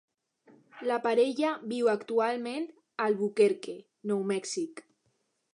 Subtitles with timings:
[0.91, 3.79] La parella viu actualment a Albuquerque,
[4.15, 4.87] Nou Mèxic.